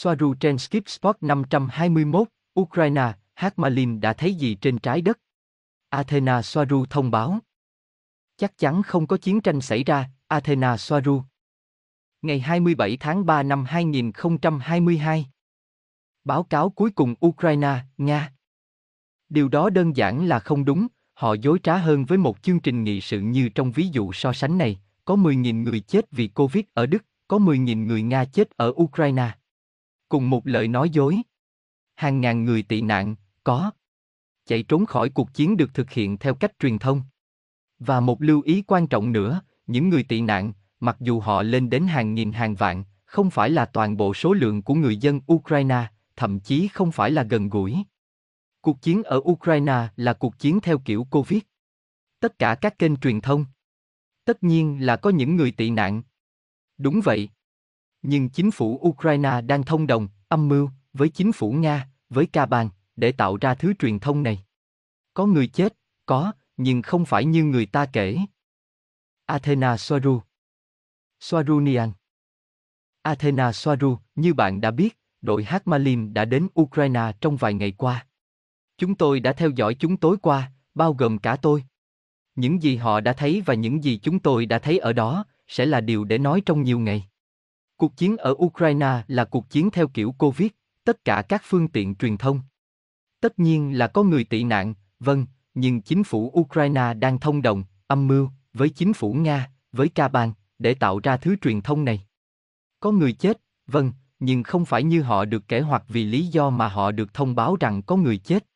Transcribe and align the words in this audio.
Soaru 0.00 0.34
trên 0.34 0.58
Skip 0.58 0.88
Sport 0.88 1.16
521, 1.20 2.28
Ukraine, 2.60 3.12
Hakmalin 3.34 4.00
đã 4.00 4.12
thấy 4.12 4.34
gì 4.34 4.54
trên 4.54 4.78
trái 4.78 5.00
đất? 5.00 5.18
Athena 5.88 6.42
Soaru 6.42 6.84
thông 6.90 7.10
báo. 7.10 7.38
Chắc 8.36 8.58
chắn 8.58 8.82
không 8.82 9.06
có 9.06 9.16
chiến 9.16 9.40
tranh 9.40 9.60
xảy 9.60 9.84
ra, 9.84 10.10
Athena 10.28 10.76
Soaru. 10.76 11.22
Ngày 12.22 12.40
27 12.40 12.96
tháng 12.96 13.26
3 13.26 13.42
năm 13.42 13.64
2022. 13.64 15.26
Báo 16.24 16.42
cáo 16.42 16.70
cuối 16.70 16.90
cùng 16.90 17.14
Ukraine, 17.26 17.78
Nga. 17.96 18.32
Điều 19.28 19.48
đó 19.48 19.70
đơn 19.70 19.96
giản 19.96 20.28
là 20.28 20.38
không 20.38 20.64
đúng, 20.64 20.86
họ 21.14 21.34
dối 21.34 21.58
trá 21.62 21.76
hơn 21.76 22.04
với 22.04 22.18
một 22.18 22.42
chương 22.42 22.60
trình 22.60 22.84
nghị 22.84 23.00
sự 23.00 23.20
như 23.20 23.48
trong 23.48 23.72
ví 23.72 23.88
dụ 23.88 24.12
so 24.12 24.32
sánh 24.32 24.58
này, 24.58 24.80
có 25.04 25.16
10.000 25.16 25.62
người 25.62 25.80
chết 25.80 26.10
vì 26.10 26.28
Covid 26.28 26.64
ở 26.74 26.86
Đức, 26.86 27.04
có 27.28 27.38
10.000 27.38 27.86
người 27.86 28.02
Nga 28.02 28.24
chết 28.24 28.50
ở 28.50 28.72
Ukraine. 28.76 29.30
Cùng 30.08 30.30
một 30.30 30.46
lời 30.46 30.68
nói 30.68 30.90
dối. 30.90 31.18
Hàng 31.94 32.20
ngàn 32.20 32.44
người 32.44 32.62
tị 32.62 32.80
nạn, 32.80 33.14
có. 33.44 33.70
Chạy 34.46 34.62
trốn 34.62 34.86
khỏi 34.86 35.08
cuộc 35.08 35.34
chiến 35.34 35.56
được 35.56 35.74
thực 35.74 35.90
hiện 35.90 36.18
theo 36.18 36.34
cách 36.34 36.52
truyền 36.58 36.78
thông. 36.78 37.02
Và 37.78 38.00
một 38.00 38.22
lưu 38.22 38.42
ý 38.42 38.62
quan 38.66 38.86
trọng 38.86 39.12
nữa, 39.12 39.40
những 39.66 39.88
người 39.88 40.02
tị 40.02 40.20
nạn, 40.20 40.52
mặc 40.80 40.96
dù 41.00 41.20
họ 41.20 41.42
lên 41.42 41.70
đến 41.70 41.86
hàng 41.86 42.14
nghìn 42.14 42.32
hàng 42.32 42.54
vạn, 42.54 42.84
không 43.04 43.30
phải 43.30 43.50
là 43.50 43.64
toàn 43.64 43.96
bộ 43.96 44.14
số 44.14 44.32
lượng 44.32 44.62
của 44.62 44.74
người 44.74 44.96
dân 44.96 45.20
Ukraine, 45.32 45.86
thậm 46.16 46.40
chí 46.40 46.68
không 46.68 46.92
phải 46.92 47.10
là 47.10 47.22
gần 47.22 47.48
gũi. 47.48 47.76
Cuộc 48.60 48.82
chiến 48.82 49.02
ở 49.02 49.20
Ukraine 49.24 49.88
là 49.96 50.12
cuộc 50.12 50.38
chiến 50.38 50.60
theo 50.60 50.78
kiểu 50.78 51.06
Covid. 51.10 51.40
Tất 52.20 52.38
cả 52.38 52.54
các 52.54 52.78
kênh 52.78 52.96
truyền 52.96 53.20
thông. 53.20 53.44
Tất 54.24 54.42
nhiên 54.42 54.86
là 54.86 54.96
có 54.96 55.10
những 55.10 55.36
người 55.36 55.50
tị 55.50 55.70
nạn. 55.70 56.02
Đúng 56.78 57.00
vậy. 57.04 57.28
Nhưng 58.02 58.28
chính 58.28 58.50
phủ 58.50 58.80
Ukraine 58.88 59.40
đang 59.40 59.62
thông 59.62 59.86
đồng, 59.86 60.08
âm 60.28 60.48
mưu, 60.48 60.70
với 60.92 61.08
chính 61.08 61.32
phủ 61.32 61.52
Nga, 61.52 61.88
với 62.08 62.26
Kaban, 62.26 62.68
để 62.96 63.12
tạo 63.12 63.36
ra 63.40 63.54
thứ 63.54 63.72
truyền 63.78 63.98
thông 63.98 64.22
này. 64.22 64.44
Có 65.14 65.26
người 65.26 65.46
chết, 65.46 65.76
có, 66.06 66.32
nhưng 66.56 66.82
không 66.82 67.04
phải 67.04 67.24
như 67.24 67.44
người 67.44 67.66
ta 67.66 67.86
kể. 67.86 68.18
Athena 69.26 69.76
Soaru 69.76 70.20
Soarunian 71.20 71.92
Athena 73.02 73.52
Soaru, 73.52 73.98
như 74.14 74.34
bạn 74.34 74.60
đã 74.60 74.70
biết, 74.70 74.98
đội 75.20 75.44
Hakmalim 75.44 76.14
đã 76.14 76.24
đến 76.24 76.48
Ukraine 76.60 77.12
trong 77.20 77.36
vài 77.36 77.54
ngày 77.54 77.72
qua. 77.72 78.06
Chúng 78.78 78.94
tôi 78.94 79.20
đã 79.20 79.32
theo 79.32 79.50
dõi 79.50 79.74
chúng 79.74 79.96
tối 79.96 80.16
qua, 80.22 80.52
bao 80.74 80.92
gồm 80.92 81.18
cả 81.18 81.36
tôi. 81.36 81.64
Những 82.34 82.62
gì 82.62 82.76
họ 82.76 83.00
đã 83.00 83.12
thấy 83.12 83.42
và 83.46 83.54
những 83.54 83.84
gì 83.84 83.98
chúng 84.02 84.18
tôi 84.18 84.46
đã 84.46 84.58
thấy 84.58 84.78
ở 84.78 84.92
đó 84.92 85.24
sẽ 85.48 85.66
là 85.66 85.80
điều 85.80 86.04
để 86.04 86.18
nói 86.18 86.42
trong 86.46 86.62
nhiều 86.62 86.78
ngày. 86.78 87.08
Cuộc 87.78 87.96
chiến 87.96 88.16
ở 88.16 88.34
Ukraine 88.38 89.02
là 89.08 89.24
cuộc 89.24 89.50
chiến 89.50 89.70
theo 89.70 89.88
kiểu 89.88 90.14
Covid, 90.18 90.48
tất 90.84 91.04
cả 91.04 91.22
các 91.28 91.42
phương 91.44 91.68
tiện 91.68 91.94
truyền 91.94 92.16
thông. 92.16 92.40
Tất 93.20 93.38
nhiên 93.38 93.78
là 93.78 93.86
có 93.86 94.02
người 94.02 94.24
tị 94.24 94.44
nạn, 94.44 94.74
vâng, 95.00 95.26
nhưng 95.54 95.82
chính 95.82 96.04
phủ 96.04 96.32
Ukraine 96.40 96.94
đang 96.94 97.18
thông 97.18 97.42
đồng, 97.42 97.64
âm 97.86 98.06
mưu, 98.06 98.30
với 98.52 98.68
chính 98.68 98.92
phủ 98.92 99.12
Nga, 99.12 99.50
với 99.72 99.88
Kaban, 99.88 100.32
để 100.58 100.74
tạo 100.74 101.00
ra 101.02 101.16
thứ 101.16 101.36
truyền 101.36 101.60
thông 101.60 101.84
này. 101.84 102.06
Có 102.80 102.90
người 102.90 103.12
chết, 103.12 103.40
vâng, 103.66 103.92
nhưng 104.18 104.42
không 104.42 104.64
phải 104.64 104.82
như 104.82 105.02
họ 105.02 105.24
được 105.24 105.48
kể 105.48 105.60
hoặc 105.60 105.84
vì 105.88 106.04
lý 106.04 106.26
do 106.26 106.50
mà 106.50 106.68
họ 106.68 106.90
được 106.90 107.14
thông 107.14 107.34
báo 107.34 107.56
rằng 107.60 107.82
có 107.82 107.96
người 107.96 108.18
chết. 108.18 108.46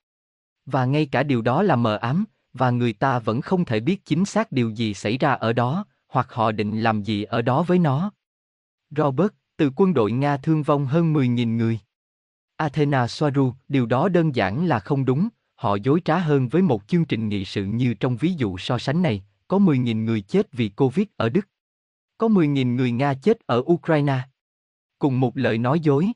Và 0.67 0.85
ngay 0.85 1.07
cả 1.07 1.23
điều 1.23 1.43
đó 1.43 1.63
là 1.63 1.77
mờ 1.77 1.97
ám, 1.97 2.25
và 2.53 2.71
người 2.71 2.93
ta 2.93 3.19
vẫn 3.19 3.41
không 3.41 3.65
thể 3.65 3.81
biết 3.81 4.05
chính 4.05 4.25
xác 4.25 4.53
điều 4.53 4.71
gì 4.71 4.95
xảy 4.95 5.19
ra 5.19 5.33
ở 5.33 5.53
đó, 5.53 5.87
hoặc 6.09 6.33
họ 6.33 6.53
định 6.53 6.81
làm 6.81 7.03
gì 7.03 7.23
ở 7.23 7.43
đó 7.43 7.63
với 7.63 7.79
nó. 7.79 8.13
Robert, 8.97 9.33
từ 9.57 9.71
quân 9.77 9.95
đội 9.95 10.13
Nga 10.13 10.37
thương 10.37 10.63
vong 10.63 10.87
hơn 10.87 11.13
10.000 11.15 11.57
người. 11.57 11.79
Athena 12.57 13.09
Soaru, 13.09 13.53
điều 13.69 13.87
đó 13.87 14.09
đơn 14.09 14.35
giản 14.35 14.67
là 14.67 14.79
không 14.79 15.05
đúng, 15.05 15.29
họ 15.55 15.77
dối 15.83 16.01
trá 16.05 16.19
hơn 16.19 16.49
với 16.49 16.63
một 16.63 16.83
chương 16.87 17.05
trình 17.05 17.29
nghị 17.29 17.45
sự 17.45 17.65
như 17.65 17.95
trong 17.95 18.17
ví 18.17 18.33
dụ 18.33 18.59
so 18.59 18.79
sánh 18.79 19.03
này, 19.03 19.25
có 19.49 19.59
10.000 19.59 20.05
người 20.05 20.21
chết 20.21 20.53
vì 20.53 20.69
Covid 20.69 21.07
ở 21.17 21.29
Đức. 21.29 21.49
Có 22.19 22.29
10.000 22.29 22.75
người 22.75 22.93
Nga 22.93 23.15
chết 23.15 23.47
ở 23.47 23.63
Ukraine. 23.67 24.21
Cùng 24.99 25.21
một 25.21 25.37
lời 25.37 25.59
nói 25.59 25.81
dối. 25.81 26.09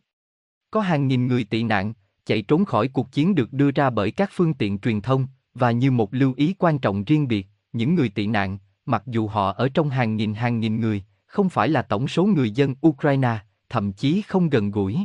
Có 0.71 0.81
hàng 0.81 1.09
nghìn 1.09 1.27
người 1.27 1.45
tị 1.45 1.62
nạn, 1.62 1.93
chạy 2.25 2.43
trốn 2.43 2.65
khỏi 2.65 2.89
cuộc 2.89 3.12
chiến 3.12 3.34
được 3.34 3.53
đưa 3.53 3.71
ra 3.71 3.91
bởi 3.91 4.11
các 4.11 4.31
phương 4.33 4.55
tiện 4.55 4.79
truyền 4.79 5.00
thông, 5.00 5.27
và 5.55 5.71
như 5.71 5.91
một 5.91 6.15
lưu 6.15 6.34
ý 6.37 6.55
quan 6.59 6.79
trọng 6.79 7.05
riêng 7.05 7.29
biệt, 7.29 7.47
những 7.73 7.95
người 7.95 8.09
tị 8.09 8.27
nạn, 8.27 8.59
mặc 8.87 9.03
dù 9.06 9.29
họ 9.29 9.53
ở 9.53 9.69
trong 9.69 9.91
hàng 9.91 10.17
nghìn 10.17 10.34
hàng 10.34 10.61
nghìn 10.61 10.81
người, 10.81 11.03
không 11.26 11.48
phải 11.48 11.69
là 11.69 11.82
tổng 11.82 12.09
số 12.09 12.25
người 12.25 12.50
dân 12.50 12.75
Ukraine, 12.87 13.38
thậm 13.69 13.92
chí 13.92 14.22
không 14.22 14.50
gần 14.50 14.70
gũi. 14.70 14.98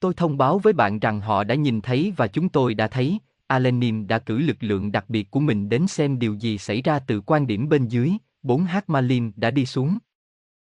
Tôi 0.00 0.14
thông 0.14 0.38
báo 0.38 0.58
với 0.58 0.72
bạn 0.72 0.98
rằng 0.98 1.20
họ 1.20 1.44
đã 1.44 1.54
nhìn 1.54 1.80
thấy 1.80 2.12
và 2.16 2.26
chúng 2.26 2.48
tôi 2.48 2.74
đã 2.74 2.88
thấy, 2.88 3.18
Alenim 3.46 4.06
đã 4.06 4.18
cử 4.18 4.38
lực 4.38 4.56
lượng 4.60 4.92
đặc 4.92 5.04
biệt 5.08 5.30
của 5.30 5.40
mình 5.40 5.68
đến 5.68 5.86
xem 5.86 6.18
điều 6.18 6.34
gì 6.34 6.58
xảy 6.58 6.82
ra 6.82 6.98
từ 6.98 7.20
quan 7.20 7.46
điểm 7.46 7.68
bên 7.68 7.88
dưới, 7.88 8.12
4H 8.42 8.80
Malin 8.86 9.32
đã 9.36 9.50
đi 9.50 9.66
xuống. 9.66 9.98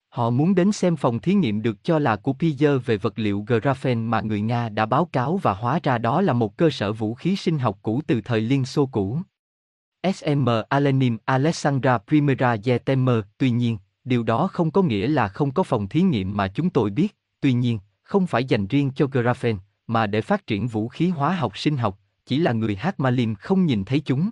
Họ 0.09 0.31
muốn 0.31 0.55
đến 0.55 0.73
xem 0.73 0.97
phòng 0.97 1.19
thí 1.19 1.35
nghiệm 1.35 1.63
được 1.63 1.85
cho 1.85 1.99
là 1.99 2.17
của 2.17 2.33
Pizer 2.39 2.79
về 2.79 2.97
vật 2.97 3.19
liệu 3.19 3.45
graphene 3.47 4.01
mà 4.01 4.21
người 4.21 4.41
Nga 4.41 4.69
đã 4.69 4.87
báo 4.87 5.05
cáo 5.05 5.37
và 5.37 5.55
hóa 5.55 5.81
ra 5.83 5.99
đó 5.99 6.21
là 6.21 6.33
một 6.33 6.57
cơ 6.57 6.71
sở 6.71 6.93
vũ 6.93 7.15
khí 7.15 7.37
sinh 7.37 7.59
học 7.59 7.79
cũ 7.83 8.01
từ 8.07 8.21
thời 8.21 8.41
Liên 8.41 8.65
Xô 8.65 8.87
cũ. 8.87 9.19
SM 10.15 10.49
Alenim 10.69 11.19
Alexandra 11.25 11.99
Primera 11.99 12.57
Yetemer, 12.65 13.17
tuy 13.39 13.51
nhiên, 13.51 13.79
điều 14.09 14.23
đó 14.23 14.47
không 14.47 14.71
có 14.71 14.83
nghĩa 14.83 15.09
là 15.09 15.29
không 15.29 15.53
có 15.53 15.63
phòng 15.63 15.89
thí 15.89 16.03
nghiệm 16.03 16.37
mà 16.37 16.49
chúng 16.49 16.71
tôi 16.71 16.91
biết, 16.91 17.17
tuy 17.41 17.53
nhiên, 17.53 17.79
không 18.03 18.27
phải 18.27 18.45
dành 18.45 18.67
riêng 18.67 18.91
cho 18.95 19.07
graphene, 19.07 19.59
mà 19.87 20.07
để 20.07 20.21
phát 20.21 20.47
triển 20.47 20.69
vũ 20.69 20.89
khí 20.89 21.09
hóa 21.09 21.35
học 21.35 21.59
sinh 21.59 21.77
học, 21.77 21.99
chỉ 22.27 22.39
là 22.39 22.53
người 22.53 22.77
hát 22.77 23.01
Malim 23.01 23.35
không 23.35 23.67
nhìn 23.67 23.85
thấy 23.85 24.01
chúng. 24.01 24.31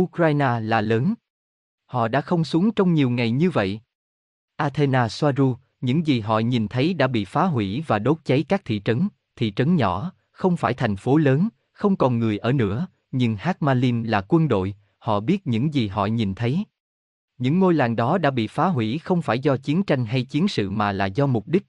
Ukraine 0.00 0.60
là 0.60 0.80
lớn. 0.80 1.14
Họ 1.86 2.08
đã 2.08 2.20
không 2.20 2.44
xuống 2.44 2.70
trong 2.70 2.94
nhiều 2.94 3.10
ngày 3.10 3.30
như 3.30 3.50
vậy. 3.50 3.80
Athena 4.56 5.08
Soaru, 5.08 5.56
những 5.80 6.06
gì 6.06 6.20
họ 6.20 6.38
nhìn 6.38 6.68
thấy 6.68 6.94
đã 6.94 7.06
bị 7.06 7.24
phá 7.24 7.44
hủy 7.44 7.84
và 7.86 7.98
đốt 7.98 8.18
cháy 8.24 8.44
các 8.48 8.62
thị 8.64 8.82
trấn, 8.84 9.08
thị 9.36 9.52
trấn 9.56 9.76
nhỏ, 9.76 10.12
không 10.30 10.56
phải 10.56 10.74
thành 10.74 10.96
phố 10.96 11.16
lớn, 11.16 11.48
không 11.72 11.96
còn 11.96 12.18
người 12.18 12.38
ở 12.38 12.52
nữa, 12.52 12.86
nhưng 13.12 13.36
Hakmalim 13.36 14.02
là 14.02 14.24
quân 14.28 14.48
đội, 14.48 14.74
họ 14.98 15.20
biết 15.20 15.46
những 15.46 15.74
gì 15.74 15.88
họ 15.88 16.06
nhìn 16.06 16.34
thấy. 16.34 16.64
Những 17.38 17.58
ngôi 17.58 17.74
làng 17.74 17.96
đó 17.96 18.18
đã 18.18 18.30
bị 18.30 18.46
phá 18.46 18.66
hủy 18.66 18.98
không 18.98 19.22
phải 19.22 19.38
do 19.38 19.56
chiến 19.56 19.82
tranh 19.82 20.04
hay 20.06 20.22
chiến 20.22 20.48
sự 20.48 20.70
mà 20.70 20.92
là 20.92 21.06
do 21.06 21.26
mục 21.26 21.48
đích. 21.48 21.66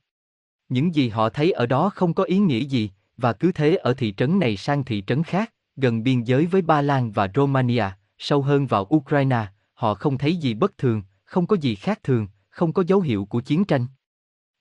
Những 0.69 0.96
gì 0.96 1.09
họ 1.09 1.30
thấy 1.30 1.52
ở 1.52 1.66
đó 1.66 1.90
không 1.90 2.13
có 2.13 2.24
ý 2.24 2.38
nghĩa 2.38 2.59
gì, 2.59 2.91
và 3.18 3.34
cứ 3.34 3.52
thế 3.52 3.75
ở 3.75 3.94
thị 3.94 4.13
trấn 4.18 4.40
này 4.40 4.58
sang 4.58 4.84
thị 4.84 5.03
trấn 5.08 5.24
khác, 5.24 5.53
gần 5.75 6.03
biên 6.03 6.24
giới 6.24 6.46
với 6.46 6.62
Ba 6.62 6.81
Lan 6.81 7.12
và 7.12 7.29
Romania, 7.35 7.85
sâu 8.18 8.41
hơn 8.41 8.68
vào 8.68 8.88
Ukraine, 8.96 9.47
họ 9.74 9.94
không 9.94 10.18
thấy 10.18 10.35
gì 10.35 10.53
bất 10.53 10.78
thường, 10.78 11.02
không 11.25 11.47
có 11.47 11.56
gì 11.56 11.75
khác 11.75 12.00
thường, 12.03 12.28
không 12.50 12.74
có 12.74 12.84
dấu 12.88 13.02
hiệu 13.02 13.25
của 13.25 13.41
chiến 13.41 13.66
tranh. 13.66 13.85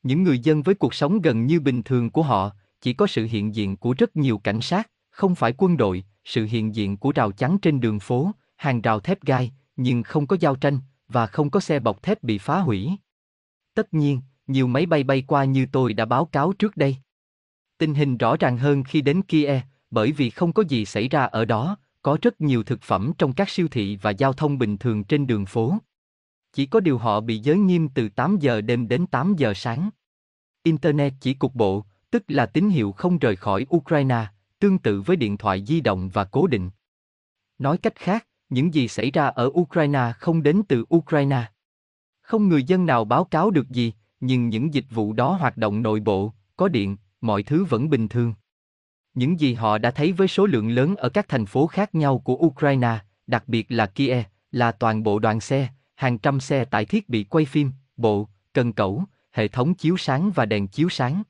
Những 0.02 0.22
người 0.22 0.38
dân 0.38 0.62
với 0.62 0.74
cuộc 0.74 0.94
sống 0.94 1.20
gần 1.20 1.46
như 1.46 1.60
bình 1.60 1.82
thường 1.82 2.10
của 2.10 2.22
họ, 2.22 2.50
chỉ 2.80 2.92
có 2.92 3.06
sự 3.06 3.26
hiện 3.30 3.54
diện 3.54 3.76
của 3.76 3.94
rất 3.98 4.16
nhiều 4.16 4.38
cảnh 4.38 4.60
sát, 4.60 4.90
không 5.10 5.34
phải 5.34 5.54
quân 5.58 5.76
đội, 5.76 6.04
sự 6.24 6.44
hiện 6.44 6.74
diện 6.74 6.96
của 6.96 7.12
rào 7.14 7.32
chắn 7.32 7.58
trên 7.58 7.80
đường 7.80 7.98
phố, 7.98 8.30
hàng 8.56 8.80
rào 8.80 9.00
thép 9.00 9.24
gai, 9.24 9.52
nhưng 9.76 10.02
không 10.02 10.26
có 10.26 10.36
giao 10.40 10.56
tranh, 10.56 10.78
và 11.08 11.26
không 11.26 11.50
có 11.50 11.60
xe 11.60 11.80
bọc 11.80 12.02
thép 12.02 12.22
bị 12.22 12.38
phá 12.38 12.60
hủy. 12.60 12.90
Tất 13.74 13.94
nhiên, 13.94 14.20
nhiều 14.46 14.66
máy 14.66 14.86
bay 14.86 15.02
bay 15.02 15.24
qua 15.26 15.44
như 15.44 15.66
tôi 15.72 15.92
đã 15.92 16.04
báo 16.04 16.24
cáo 16.24 16.52
trước 16.52 16.76
đây. 16.76 16.96
Tình 17.78 17.94
hình 17.94 18.16
rõ 18.16 18.36
ràng 18.36 18.58
hơn 18.58 18.84
khi 18.84 19.00
đến 19.00 19.22
Kiev, 19.22 19.62
bởi 19.90 20.12
vì 20.12 20.30
không 20.30 20.52
có 20.52 20.62
gì 20.68 20.84
xảy 20.84 21.08
ra 21.08 21.24
ở 21.24 21.44
đó, 21.44 21.76
có 22.02 22.18
rất 22.22 22.40
nhiều 22.40 22.62
thực 22.62 22.82
phẩm 22.82 23.12
trong 23.18 23.32
các 23.32 23.48
siêu 23.48 23.68
thị 23.70 23.96
và 24.02 24.10
giao 24.10 24.32
thông 24.32 24.58
bình 24.58 24.78
thường 24.78 25.04
trên 25.04 25.26
đường 25.26 25.46
phố. 25.46 25.78
Chỉ 26.52 26.66
có 26.66 26.80
điều 26.80 26.98
họ 26.98 27.20
bị 27.20 27.38
giới 27.38 27.56
nghiêm 27.56 27.88
từ 27.88 28.08
8 28.08 28.38
giờ 28.38 28.60
đêm 28.60 28.88
đến 28.88 29.06
8 29.06 29.34
giờ 29.36 29.54
sáng. 29.54 29.90
Internet 30.62 31.12
chỉ 31.20 31.34
cục 31.34 31.54
bộ, 31.54 31.84
tức 32.10 32.22
là 32.28 32.46
tín 32.46 32.68
hiệu 32.68 32.92
không 32.92 33.18
rời 33.18 33.36
khỏi 33.36 33.66
Ukraine, 33.76 34.26
tương 34.58 34.78
tự 34.78 35.00
với 35.00 35.16
điện 35.16 35.36
thoại 35.36 35.64
di 35.64 35.80
động 35.80 36.08
và 36.08 36.24
cố 36.24 36.46
định. 36.46 36.70
Nói 37.58 37.78
cách 37.78 37.94
khác, 37.96 38.27
những 38.48 38.74
gì 38.74 38.88
xảy 38.88 39.10
ra 39.10 39.26
ở 39.26 39.50
Ukraine 39.54 40.12
không 40.18 40.42
đến 40.42 40.62
từ 40.68 40.84
Ukraine. 40.94 41.42
Không 42.20 42.48
người 42.48 42.62
dân 42.62 42.86
nào 42.86 43.04
báo 43.04 43.24
cáo 43.24 43.50
được 43.50 43.68
gì, 43.68 43.92
nhưng 44.20 44.48
những 44.48 44.74
dịch 44.74 44.86
vụ 44.90 45.12
đó 45.12 45.32
hoạt 45.32 45.56
động 45.56 45.82
nội 45.82 46.00
bộ, 46.00 46.32
có 46.56 46.68
điện, 46.68 46.96
mọi 47.20 47.42
thứ 47.42 47.64
vẫn 47.64 47.90
bình 47.90 48.08
thường. 48.08 48.34
Những 49.14 49.40
gì 49.40 49.54
họ 49.54 49.78
đã 49.78 49.90
thấy 49.90 50.12
với 50.12 50.28
số 50.28 50.46
lượng 50.46 50.70
lớn 50.70 50.96
ở 50.96 51.08
các 51.08 51.28
thành 51.28 51.46
phố 51.46 51.66
khác 51.66 51.94
nhau 51.94 52.18
của 52.18 52.34
Ukraine, 52.34 52.98
đặc 53.26 53.44
biệt 53.46 53.66
là 53.68 53.86
Kiev, 53.86 54.26
là 54.52 54.72
toàn 54.72 55.02
bộ 55.02 55.18
đoàn 55.18 55.40
xe, 55.40 55.68
hàng 55.94 56.18
trăm 56.18 56.40
xe 56.40 56.64
tải 56.64 56.84
thiết 56.84 57.08
bị 57.08 57.24
quay 57.24 57.44
phim, 57.44 57.72
bộ, 57.96 58.28
cần 58.52 58.72
cẩu, 58.72 59.04
hệ 59.32 59.48
thống 59.48 59.74
chiếu 59.74 59.96
sáng 59.96 60.30
và 60.34 60.46
đèn 60.46 60.68
chiếu 60.68 60.88
sáng. 60.88 61.22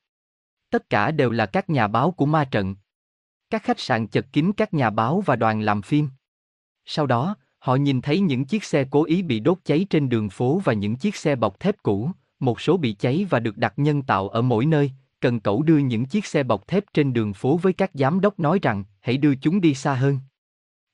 Tất 0.70 0.90
cả 0.90 1.10
đều 1.10 1.30
là 1.30 1.46
các 1.46 1.70
nhà 1.70 1.88
báo 1.88 2.10
của 2.10 2.26
ma 2.26 2.44
trận. 2.44 2.76
Các 3.50 3.62
khách 3.62 3.80
sạn 3.80 4.06
chật 4.06 4.26
kín 4.32 4.52
các 4.56 4.74
nhà 4.74 4.90
báo 4.90 5.20
và 5.20 5.36
đoàn 5.36 5.60
làm 5.60 5.82
phim. 5.82 6.08
Sau 6.90 7.06
đó, 7.06 7.36
họ 7.58 7.74
nhìn 7.74 8.00
thấy 8.00 8.20
những 8.20 8.44
chiếc 8.44 8.64
xe 8.64 8.84
cố 8.90 9.04
ý 9.04 9.22
bị 9.22 9.40
đốt 9.40 9.58
cháy 9.64 9.86
trên 9.90 10.08
đường 10.08 10.28
phố 10.28 10.60
và 10.64 10.72
những 10.72 10.96
chiếc 10.96 11.16
xe 11.16 11.36
bọc 11.36 11.60
thép 11.60 11.82
cũ, 11.82 12.10
một 12.40 12.60
số 12.60 12.76
bị 12.76 12.92
cháy 12.92 13.26
và 13.30 13.40
được 13.40 13.56
đặt 13.56 13.74
nhân 13.76 14.02
tạo 14.02 14.28
ở 14.28 14.42
mỗi 14.42 14.66
nơi, 14.66 14.90
cần 15.20 15.40
cẩu 15.40 15.62
đưa 15.62 15.78
những 15.78 16.06
chiếc 16.06 16.26
xe 16.26 16.42
bọc 16.42 16.68
thép 16.68 16.84
trên 16.94 17.12
đường 17.12 17.32
phố 17.32 17.56
với 17.56 17.72
các 17.72 17.90
giám 17.94 18.20
đốc 18.20 18.40
nói 18.40 18.58
rằng 18.62 18.84
hãy 19.00 19.16
đưa 19.16 19.34
chúng 19.34 19.60
đi 19.60 19.74
xa 19.74 19.94
hơn. 19.94 20.18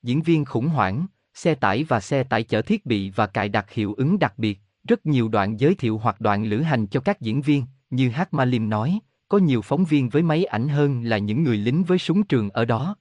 Diễn 0.02 0.22
viên 0.22 0.44
khủng 0.44 0.68
hoảng, 0.68 1.06
xe 1.34 1.54
tải 1.54 1.84
và 1.84 2.00
xe 2.00 2.24
tải 2.24 2.42
chở 2.42 2.62
thiết 2.62 2.86
bị 2.86 3.10
và 3.10 3.26
cài 3.26 3.48
đặt 3.48 3.70
hiệu 3.70 3.94
ứng 3.94 4.18
đặc 4.18 4.34
biệt, 4.36 4.60
rất 4.88 5.06
nhiều 5.06 5.28
đoạn 5.28 5.60
giới 5.60 5.74
thiệu 5.74 5.98
hoặc 5.98 6.20
đoạn 6.20 6.44
lữ 6.44 6.60
hành 6.60 6.86
cho 6.86 7.00
các 7.00 7.20
diễn 7.20 7.42
viên, 7.42 7.64
như 7.90 8.10
Hát 8.10 8.34
Malim 8.34 8.68
nói, 8.68 8.98
có 9.28 9.38
nhiều 9.38 9.62
phóng 9.62 9.84
viên 9.84 10.08
với 10.08 10.22
máy 10.22 10.44
ảnh 10.44 10.68
hơn 10.68 11.04
là 11.04 11.18
những 11.18 11.42
người 11.42 11.56
lính 11.56 11.84
với 11.84 11.98
súng 11.98 12.22
trường 12.22 12.50
ở 12.50 12.64
đó. 12.64 12.96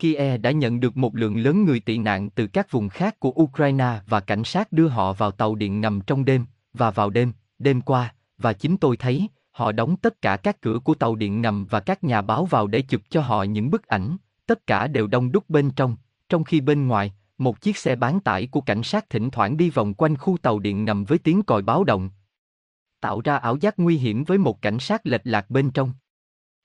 Kiev 0.00 0.40
đã 0.40 0.50
nhận 0.50 0.80
được 0.80 0.96
một 0.96 1.16
lượng 1.16 1.36
lớn 1.36 1.64
người 1.64 1.80
tị 1.80 1.98
nạn 1.98 2.30
từ 2.30 2.46
các 2.46 2.70
vùng 2.70 2.88
khác 2.88 3.20
của 3.20 3.32
Ukraine 3.42 4.00
và 4.06 4.20
cảnh 4.20 4.44
sát 4.44 4.72
đưa 4.72 4.88
họ 4.88 5.12
vào 5.12 5.30
tàu 5.30 5.54
điện 5.54 5.80
ngầm 5.80 6.00
trong 6.00 6.24
đêm, 6.24 6.46
và 6.74 6.90
vào 6.90 7.10
đêm, 7.10 7.32
đêm 7.58 7.80
qua, 7.80 8.14
và 8.38 8.52
chính 8.52 8.76
tôi 8.76 8.96
thấy, 8.96 9.28
họ 9.50 9.72
đóng 9.72 9.96
tất 9.96 10.22
cả 10.22 10.36
các 10.36 10.60
cửa 10.60 10.78
của 10.78 10.94
tàu 10.94 11.14
điện 11.14 11.42
ngầm 11.42 11.66
và 11.70 11.80
các 11.80 12.04
nhà 12.04 12.22
báo 12.22 12.44
vào 12.44 12.66
để 12.66 12.82
chụp 12.82 13.00
cho 13.10 13.20
họ 13.20 13.42
những 13.42 13.70
bức 13.70 13.86
ảnh, 13.86 14.16
tất 14.46 14.66
cả 14.66 14.86
đều 14.86 15.06
đông 15.06 15.32
đúc 15.32 15.44
bên 15.48 15.70
trong, 15.70 15.96
trong 16.28 16.44
khi 16.44 16.60
bên 16.60 16.86
ngoài, 16.86 17.12
một 17.38 17.60
chiếc 17.60 17.76
xe 17.76 17.96
bán 17.96 18.20
tải 18.20 18.46
của 18.46 18.60
cảnh 18.60 18.82
sát 18.82 19.10
thỉnh 19.10 19.30
thoảng 19.30 19.56
đi 19.56 19.70
vòng 19.70 19.94
quanh 19.94 20.16
khu 20.16 20.36
tàu 20.42 20.58
điện 20.58 20.84
ngầm 20.84 21.04
với 21.04 21.18
tiếng 21.18 21.42
còi 21.42 21.62
báo 21.62 21.84
động. 21.84 22.10
Tạo 23.00 23.20
ra 23.20 23.36
ảo 23.36 23.56
giác 23.56 23.78
nguy 23.78 23.96
hiểm 23.96 24.24
với 24.24 24.38
một 24.38 24.62
cảnh 24.62 24.78
sát 24.78 25.06
lệch 25.06 25.20
lạc 25.24 25.50
bên 25.50 25.70
trong. 25.70 25.92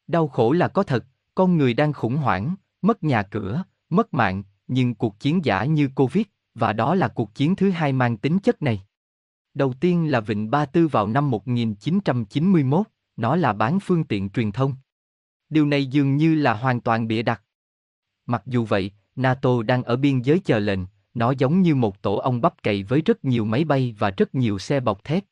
Đau 0.08 0.28
khổ 0.28 0.52
là 0.52 0.68
có 0.68 0.84
thật, 0.84 1.06
con 1.36 1.58
người 1.58 1.74
đang 1.74 1.94
khủng 1.94 2.16
hoảng, 2.16 2.56
mất 2.88 3.04
nhà 3.04 3.24
cửa, 3.24 3.64
mất 3.90 4.14
mạng, 4.14 4.44
nhưng 4.68 4.96
cuộc 4.96 5.20
chiến 5.20 5.46
giả 5.46 5.66
như 5.66 5.90
Covid, 5.96 6.26
và 6.56 6.74
đó 6.74 6.96
là 6.96 7.08
cuộc 7.08 7.36
chiến 7.36 7.56
thứ 7.56 7.70
hai 7.70 7.94
mang 7.94 8.18
tính 8.18 8.40
chất 8.40 8.62
này. 8.62 8.82
Đầu 9.54 9.74
tiên 9.74 10.12
là 10.12 10.20
Vịnh 10.20 10.52
Ba 10.52 10.66
Tư 10.66 10.88
vào 10.88 11.08
năm 11.08 11.32
1991, 11.32 12.88
nó 13.18 13.36
là 13.36 13.54
bán 13.54 13.80
phương 13.80 14.04
tiện 14.04 14.30
truyền 14.30 14.52
thông. 14.52 14.76
Điều 15.50 15.66
này 15.66 15.86
dường 15.86 16.18
như 16.18 16.36
là 16.36 16.54
hoàn 16.54 16.82
toàn 16.82 17.08
bịa 17.08 17.22
đặt. 17.22 17.42
Mặc 18.26 18.44
dù 18.46 18.66
vậy, 18.66 18.92
NATO 19.16 19.64
đang 19.64 19.84
ở 19.84 19.96
biên 19.96 20.22
giới 20.22 20.40
chờ 20.40 20.60
lệnh, 20.60 20.80
nó 21.14 21.32
giống 21.32 21.62
như 21.62 21.76
một 21.76 22.02
tổ 22.02 22.16
ong 22.16 22.42
bắp 22.42 22.64
cày 22.64 22.84
với 22.84 23.02
rất 23.02 23.26
nhiều 23.26 23.46
máy 23.46 23.64
bay 23.64 23.96
và 24.00 24.10
rất 24.10 24.36
nhiều 24.36 24.60
xe 24.60 24.80
bọc 24.80 25.04
thép. 25.04 25.24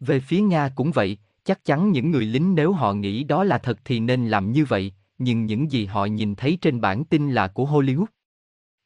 Về 0.00 0.20
phía 0.20 0.40
Nga 0.40 0.68
cũng 0.68 0.90
vậy, 0.90 1.18
chắc 1.44 1.64
chắn 1.64 1.92
những 1.92 2.10
người 2.10 2.24
lính 2.24 2.54
nếu 2.54 2.72
họ 2.72 2.92
nghĩ 2.92 3.24
đó 3.24 3.44
là 3.44 3.58
thật 3.58 3.78
thì 3.84 4.00
nên 4.00 4.28
làm 4.28 4.52
như 4.52 4.64
vậy, 4.64 4.92
nhưng 5.18 5.46
những 5.46 5.70
gì 5.70 5.86
họ 5.86 6.04
nhìn 6.04 6.34
thấy 6.34 6.58
trên 6.60 6.80
bản 6.80 7.04
tin 7.04 7.30
là 7.30 7.48
của 7.48 7.64
Hollywood. 7.64 8.06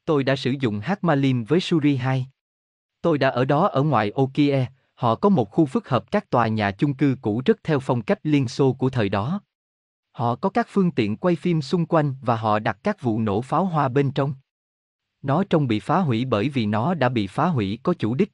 Tôi 0.05 0.23
đã 0.23 0.35
sử 0.35 0.53
dụng 0.59 0.79
Hakmalim 0.79 1.43
với 1.43 1.59
Suri 1.59 1.95
2. 1.95 2.27
Tôi 3.01 3.17
đã 3.17 3.29
ở 3.29 3.45
đó 3.45 3.67
ở 3.67 3.83
ngoài 3.83 4.11
Okie, 4.15 4.65
họ 4.95 5.15
có 5.15 5.29
một 5.29 5.51
khu 5.51 5.65
phức 5.65 5.89
hợp 5.89 6.11
các 6.11 6.29
tòa 6.29 6.47
nhà 6.47 6.71
chung 6.71 6.93
cư 6.93 7.15
cũ 7.21 7.41
rất 7.45 7.63
theo 7.63 7.79
phong 7.79 8.01
cách 8.01 8.19
Liên 8.23 8.47
Xô 8.47 8.73
của 8.73 8.89
thời 8.89 9.09
đó. 9.09 9.41
Họ 10.11 10.35
có 10.35 10.49
các 10.49 10.67
phương 10.69 10.91
tiện 10.91 11.17
quay 11.17 11.35
phim 11.35 11.61
xung 11.61 11.85
quanh 11.85 12.15
và 12.21 12.35
họ 12.35 12.59
đặt 12.59 12.77
các 12.83 13.01
vụ 13.01 13.19
nổ 13.19 13.41
pháo 13.41 13.65
hoa 13.65 13.89
bên 13.89 14.11
trong. 14.11 14.33
Nó 15.21 15.43
trông 15.43 15.67
bị 15.67 15.79
phá 15.79 15.99
hủy 15.99 16.25
bởi 16.25 16.49
vì 16.49 16.65
nó 16.65 16.93
đã 16.93 17.09
bị 17.09 17.27
phá 17.27 17.47
hủy 17.47 17.79
có 17.83 17.93
chủ 17.93 18.15
đích. 18.15 18.31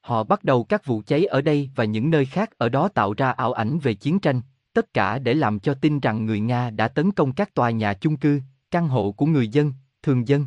Họ 0.00 0.24
bắt 0.24 0.44
đầu 0.44 0.64
các 0.64 0.86
vụ 0.86 1.02
cháy 1.06 1.24
ở 1.24 1.40
đây 1.40 1.70
và 1.74 1.84
những 1.84 2.10
nơi 2.10 2.26
khác 2.26 2.58
ở 2.58 2.68
đó 2.68 2.88
tạo 2.88 3.14
ra 3.16 3.30
ảo 3.30 3.52
ảnh 3.52 3.78
về 3.78 3.94
chiến 3.94 4.18
tranh, 4.18 4.40
tất 4.72 4.94
cả 4.94 5.18
để 5.18 5.34
làm 5.34 5.58
cho 5.58 5.74
tin 5.74 6.00
rằng 6.00 6.26
người 6.26 6.40
Nga 6.40 6.70
đã 6.70 6.88
tấn 6.88 7.12
công 7.12 7.32
các 7.32 7.54
tòa 7.54 7.70
nhà 7.70 7.94
chung 7.94 8.16
cư, 8.16 8.40
căn 8.70 8.88
hộ 8.88 9.12
của 9.12 9.26
người 9.26 9.48
dân, 9.48 9.72
thường 10.02 10.28
dân. 10.28 10.46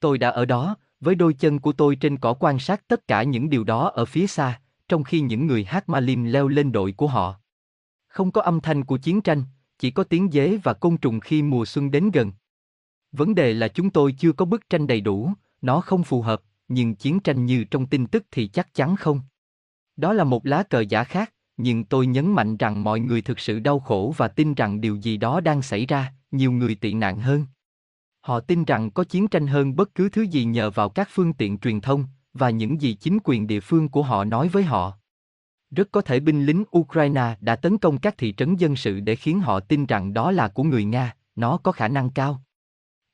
Tôi 0.00 0.18
đã 0.18 0.30
ở 0.30 0.44
đó, 0.44 0.76
với 1.00 1.14
đôi 1.14 1.34
chân 1.34 1.58
của 1.58 1.72
tôi 1.72 1.96
trên 1.96 2.16
cỏ 2.16 2.34
quan 2.34 2.58
sát 2.58 2.88
tất 2.88 3.08
cả 3.08 3.22
những 3.22 3.50
điều 3.50 3.64
đó 3.64 3.88
ở 3.88 4.04
phía 4.04 4.26
xa, 4.26 4.60
trong 4.88 5.04
khi 5.04 5.20
những 5.20 5.46
người 5.46 5.64
hát 5.64 5.88
Malim 5.88 6.24
leo 6.24 6.48
lên 6.48 6.72
đội 6.72 6.92
của 6.92 7.06
họ. 7.06 7.40
Không 8.08 8.30
có 8.30 8.42
âm 8.42 8.60
thanh 8.60 8.84
của 8.84 8.96
chiến 8.96 9.20
tranh, 9.20 9.44
chỉ 9.78 9.90
có 9.90 10.04
tiếng 10.04 10.30
dế 10.32 10.58
và 10.62 10.72
côn 10.72 10.96
trùng 10.96 11.20
khi 11.20 11.42
mùa 11.42 11.64
xuân 11.64 11.90
đến 11.90 12.10
gần. 12.10 12.32
Vấn 13.12 13.34
đề 13.34 13.54
là 13.54 13.68
chúng 13.68 13.90
tôi 13.90 14.14
chưa 14.18 14.32
có 14.32 14.44
bức 14.44 14.70
tranh 14.70 14.86
đầy 14.86 15.00
đủ, 15.00 15.32
nó 15.62 15.80
không 15.80 16.02
phù 16.02 16.22
hợp, 16.22 16.42
nhưng 16.68 16.94
chiến 16.94 17.20
tranh 17.20 17.46
như 17.46 17.64
trong 17.64 17.86
tin 17.86 18.06
tức 18.06 18.24
thì 18.30 18.48
chắc 18.48 18.74
chắn 18.74 18.96
không. 18.96 19.20
Đó 19.96 20.12
là 20.12 20.24
một 20.24 20.46
lá 20.46 20.62
cờ 20.62 20.80
giả 20.80 21.04
khác, 21.04 21.32
nhưng 21.58 21.84
tôi 21.84 22.06
nhấn 22.06 22.32
mạnh 22.32 22.56
rằng 22.56 22.84
mọi 22.84 23.00
người 23.00 23.22
thực 23.22 23.40
sự 23.40 23.60
đau 23.60 23.78
khổ 23.78 24.14
và 24.16 24.28
tin 24.28 24.54
rằng 24.54 24.80
điều 24.80 24.96
gì 24.96 25.16
đó 25.16 25.40
đang 25.40 25.62
xảy 25.62 25.86
ra, 25.86 26.12
nhiều 26.30 26.52
người 26.52 26.74
tị 26.74 26.92
nạn 26.92 27.18
hơn. 27.18 27.46
Họ 28.20 28.40
tin 28.40 28.64
rằng 28.64 28.90
có 28.90 29.04
chiến 29.04 29.28
tranh 29.28 29.46
hơn 29.46 29.76
bất 29.76 29.94
cứ 29.94 30.08
thứ 30.08 30.22
gì 30.22 30.44
nhờ 30.44 30.70
vào 30.70 30.88
các 30.88 31.08
phương 31.12 31.32
tiện 31.32 31.58
truyền 31.58 31.80
thông 31.80 32.04
và 32.32 32.50
những 32.50 32.80
gì 32.80 32.94
chính 32.94 33.18
quyền 33.24 33.46
địa 33.46 33.60
phương 33.60 33.88
của 33.88 34.02
họ 34.02 34.24
nói 34.24 34.48
với 34.48 34.62
họ. 34.62 34.92
Rất 35.70 35.88
có 35.92 36.00
thể 36.00 36.20
binh 36.20 36.46
lính 36.46 36.64
Ukraine 36.78 37.36
đã 37.40 37.56
tấn 37.56 37.78
công 37.78 37.98
các 37.98 38.18
thị 38.18 38.34
trấn 38.36 38.56
dân 38.56 38.76
sự 38.76 39.00
để 39.00 39.16
khiến 39.16 39.40
họ 39.40 39.60
tin 39.60 39.86
rằng 39.86 40.14
đó 40.14 40.30
là 40.30 40.48
của 40.48 40.62
người 40.62 40.84
Nga, 40.84 41.14
nó 41.36 41.56
có 41.56 41.72
khả 41.72 41.88
năng 41.88 42.10
cao. 42.10 42.42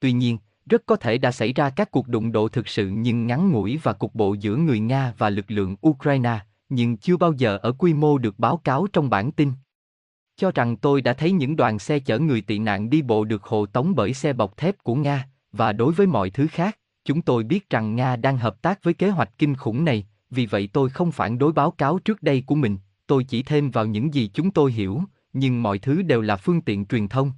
Tuy 0.01 0.13
nhiên, 0.13 0.39
rất 0.67 0.83
có 0.87 0.97
thể 0.97 1.19
đã 1.19 1.33
xảy 1.33 1.53
ra 1.53 1.71
các 1.71 1.91
cuộc 1.91 2.09
đụng 2.09 2.33
độ 2.33 2.49
thực 2.49 2.69
sự 2.69 2.89
nhưng 2.89 3.27
ngắn 3.27 3.51
ngủi 3.51 3.81
và 3.83 3.93
cục 3.93 4.15
bộ 4.15 4.35
giữa 4.35 4.57
người 4.57 4.81
Nga 4.81 5.15
và 5.19 5.31
lực 5.31 5.51
lượng 5.51 5.77
Ukraine, 5.89 6.39
nhưng 6.75 6.97
chưa 6.97 7.17
bao 7.17 7.33
giờ 7.33 7.57
ở 7.57 7.73
quy 7.73 7.95
mô 7.95 8.19
được 8.19 8.39
báo 8.39 8.57
cáo 8.57 8.87
trong 8.93 9.11
bản 9.11 9.33
tin. 9.33 9.53
Cho 10.37 10.51
rằng 10.55 10.77
tôi 10.77 11.01
đã 11.01 11.13
thấy 11.13 11.33
những 11.33 11.57
đoàn 11.57 11.79
xe 11.79 11.99
chở 11.99 12.19
người 12.19 12.41
tị 12.41 12.59
nạn 12.59 12.91
đi 12.91 13.03
bộ 13.03 13.25
được 13.25 13.43
hộ 13.43 13.67
tống 13.67 13.95
bởi 13.95 14.15
xe 14.15 14.33
bọc 14.33 14.57
thép 14.57 14.79
của 14.83 14.95
Nga, 14.95 15.29
và 15.53 15.73
đối 15.73 15.93
với 15.93 16.07
mọi 16.07 16.31
thứ 16.31 16.47
khác, 16.47 16.79
chúng 17.05 17.23
tôi 17.23 17.45
biết 17.45 17.71
rằng 17.71 17.97
Nga 17.97 18.17
đang 18.17 18.39
hợp 18.39 18.63
tác 18.63 18.83
với 18.83 18.95
kế 18.95 19.11
hoạch 19.11 19.31
kinh 19.39 19.55
khủng 19.57 19.85
này, 19.85 20.07
vì 20.31 20.47
vậy 20.47 20.69
tôi 20.73 20.91
không 20.91 21.13
phản 21.13 21.39
đối 21.39 21.53
báo 21.53 21.71
cáo 21.71 21.99
trước 21.99 22.23
đây 22.23 22.43
của 22.47 22.55
mình, 22.55 22.79
tôi 23.07 23.25
chỉ 23.25 23.43
thêm 23.43 23.71
vào 23.71 23.87
những 23.87 24.15
gì 24.15 24.31
chúng 24.35 24.51
tôi 24.51 24.73
hiểu, 24.73 25.03
nhưng 25.33 25.63
mọi 25.63 25.79
thứ 25.79 26.03
đều 26.03 26.21
là 26.21 26.37
phương 26.37 26.61
tiện 26.61 26.87
truyền 26.87 27.09
thông. 27.09 27.33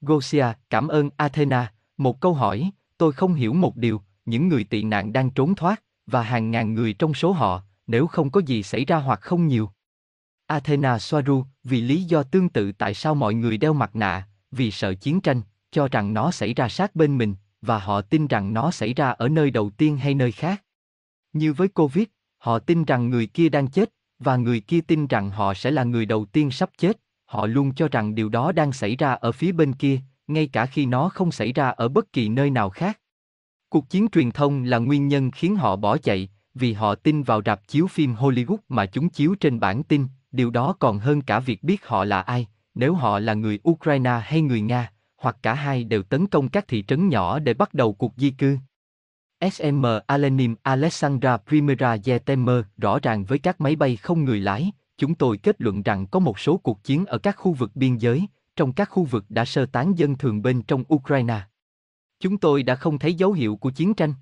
Gosia, 0.00 0.46
cảm 0.70 0.88
ơn 0.88 1.10
Athena, 1.16 1.72
một 1.96 2.20
câu 2.20 2.34
hỏi, 2.34 2.70
tôi 2.98 3.12
không 3.12 3.34
hiểu 3.34 3.54
một 3.54 3.76
điều, 3.76 4.02
những 4.24 4.48
người 4.48 4.64
tị 4.64 4.82
nạn 4.82 5.12
đang 5.12 5.30
trốn 5.30 5.54
thoát, 5.54 5.82
và 6.06 6.22
hàng 6.22 6.50
ngàn 6.50 6.74
người 6.74 6.92
trong 6.92 7.14
số 7.14 7.32
họ, 7.32 7.62
nếu 7.86 8.06
không 8.06 8.30
có 8.30 8.40
gì 8.40 8.62
xảy 8.62 8.84
ra 8.84 8.96
hoặc 8.96 9.20
không 9.20 9.48
nhiều. 9.48 9.70
Athena 10.46 10.98
Soaru, 10.98 11.44
vì 11.64 11.80
lý 11.80 12.02
do 12.02 12.22
tương 12.22 12.48
tự 12.48 12.72
tại 12.72 12.94
sao 12.94 13.14
mọi 13.14 13.34
người 13.34 13.58
đeo 13.58 13.72
mặt 13.72 13.96
nạ, 13.96 14.28
vì 14.50 14.70
sợ 14.70 14.94
chiến 14.94 15.20
tranh, 15.20 15.40
cho 15.70 15.88
rằng 15.88 16.14
nó 16.14 16.30
xảy 16.30 16.54
ra 16.54 16.68
sát 16.68 16.94
bên 16.96 17.18
mình, 17.18 17.34
và 17.62 17.78
họ 17.78 18.00
tin 18.00 18.26
rằng 18.26 18.54
nó 18.54 18.70
xảy 18.70 18.94
ra 18.94 19.10
ở 19.10 19.28
nơi 19.28 19.50
đầu 19.50 19.70
tiên 19.70 19.96
hay 19.96 20.14
nơi 20.14 20.32
khác. 20.32 20.64
Như 21.32 21.52
với 21.52 21.68
Covid, 21.68 22.04
họ 22.38 22.58
tin 22.58 22.84
rằng 22.84 23.10
người 23.10 23.26
kia 23.26 23.48
đang 23.48 23.68
chết, 23.68 23.90
và 24.18 24.36
người 24.36 24.60
kia 24.60 24.80
tin 24.80 25.06
rằng 25.06 25.30
họ 25.30 25.54
sẽ 25.54 25.70
là 25.70 25.84
người 25.84 26.06
đầu 26.06 26.24
tiên 26.24 26.50
sắp 26.50 26.70
chết, 26.78 27.00
họ 27.24 27.46
luôn 27.46 27.74
cho 27.74 27.88
rằng 27.88 28.14
điều 28.14 28.28
đó 28.28 28.52
đang 28.52 28.72
xảy 28.72 28.96
ra 28.96 29.12
ở 29.12 29.32
phía 29.32 29.52
bên 29.52 29.72
kia, 29.72 30.00
ngay 30.26 30.46
cả 30.52 30.66
khi 30.66 30.86
nó 30.86 31.08
không 31.08 31.32
xảy 31.32 31.52
ra 31.52 31.68
ở 31.68 31.88
bất 31.88 32.12
kỳ 32.12 32.28
nơi 32.28 32.50
nào 32.50 32.70
khác. 32.70 33.00
Cuộc 33.68 33.90
chiến 33.90 34.08
truyền 34.08 34.30
thông 34.30 34.62
là 34.62 34.78
nguyên 34.78 35.08
nhân 35.08 35.30
khiến 35.30 35.56
họ 35.56 35.76
bỏ 35.76 35.98
chạy, 35.98 36.28
vì 36.54 36.72
họ 36.72 36.94
tin 36.94 37.22
vào 37.22 37.42
rạp 37.46 37.68
chiếu 37.68 37.86
phim 37.86 38.14
Hollywood 38.14 38.56
mà 38.68 38.86
chúng 38.86 39.08
chiếu 39.08 39.34
trên 39.40 39.60
bản 39.60 39.82
tin, 39.82 40.06
điều 40.32 40.50
đó 40.50 40.74
còn 40.78 40.98
hơn 40.98 41.22
cả 41.22 41.40
việc 41.40 41.62
biết 41.62 41.86
họ 41.86 42.04
là 42.04 42.20
ai, 42.20 42.46
nếu 42.74 42.94
họ 42.94 43.18
là 43.18 43.34
người 43.34 43.58
Ukraine 43.68 44.20
hay 44.24 44.40
người 44.40 44.60
Nga, 44.60 44.92
hoặc 45.16 45.36
cả 45.42 45.54
hai 45.54 45.84
đều 45.84 46.02
tấn 46.02 46.26
công 46.26 46.48
các 46.48 46.68
thị 46.68 46.84
trấn 46.88 47.08
nhỏ 47.08 47.38
để 47.38 47.54
bắt 47.54 47.74
đầu 47.74 47.92
cuộc 47.92 48.12
di 48.16 48.30
cư. 48.30 48.56
SM 49.50 49.84
Alenim 50.06 50.56
Alexandra 50.62 51.36
Primera 51.36 51.96
Yetemer 52.06 52.64
rõ 52.76 52.98
ràng 53.02 53.24
với 53.24 53.38
các 53.38 53.60
máy 53.60 53.76
bay 53.76 53.96
không 53.96 54.24
người 54.24 54.40
lái, 54.40 54.72
chúng 54.98 55.14
tôi 55.14 55.38
kết 55.38 55.60
luận 55.60 55.82
rằng 55.82 56.06
có 56.06 56.18
một 56.18 56.38
số 56.38 56.56
cuộc 56.56 56.84
chiến 56.84 57.06
ở 57.06 57.18
các 57.18 57.36
khu 57.36 57.52
vực 57.52 57.70
biên 57.74 57.96
giới, 57.96 58.26
trong 58.56 58.72
các 58.72 58.90
khu 58.90 59.04
vực 59.04 59.24
đã 59.28 59.44
sơ 59.44 59.66
tán 59.66 59.98
dân 59.98 60.18
thường 60.18 60.42
bên 60.42 60.62
trong 60.62 60.84
Ukraine. 60.94 61.40
Chúng 62.20 62.38
tôi 62.38 62.62
đã 62.62 62.74
không 62.74 62.98
thấy 62.98 63.14
dấu 63.14 63.32
hiệu 63.32 63.56
của 63.56 63.70
chiến 63.70 63.94
tranh. 63.94 64.14